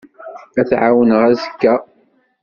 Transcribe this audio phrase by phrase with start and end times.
[0.59, 1.73] Ad t-ɛawneɣ azekka.